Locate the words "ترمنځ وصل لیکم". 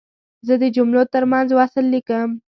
1.13-2.29